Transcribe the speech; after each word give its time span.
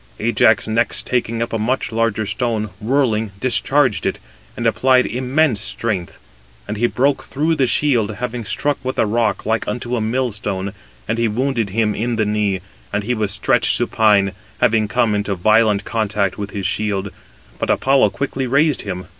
Ajax 0.19 0.65
next 0.65 1.05
taking 1.05 1.43
up 1.43 1.53
a 1.53 1.59
much 1.59 1.91
larger 1.91 2.25
stone, 2.25 2.71
whirling, 2.79 3.29
discharged 3.39 4.07
it, 4.07 4.17
and 4.57 4.65
applied 4.65 5.05
immense 5.05 5.61
strength. 5.61 6.17
And 6.67 6.75
he 6.75 6.87
broke 6.87 7.25
through 7.25 7.53
the 7.53 7.67
shield, 7.67 8.15
having 8.15 8.43
struck 8.43 8.83
with 8.83 8.97
a 8.97 9.05
rock 9.05 9.45
like 9.45 9.67
unto 9.67 9.95
a 9.95 10.01
millstone, 10.01 10.73
and 11.07 11.19
he 11.19 11.27
wounded 11.27 11.69
him 11.69 11.93
in 11.93 12.15
the 12.15 12.25
knee; 12.25 12.61
and 12.91 13.03
he 13.03 13.13
was 13.13 13.31
stretched 13.31 13.75
supine, 13.77 14.31
having 14.59 14.87
come 14.87 15.13
into 15.13 15.35
violent 15.35 15.85
contact 15.85 16.35
with 16.35 16.49
his 16.49 16.65
shield; 16.65 17.11
but 17.59 17.69
Apollo 17.69 18.09
quickly 18.09 18.47
raised 18.47 18.81
him. 18.81 19.05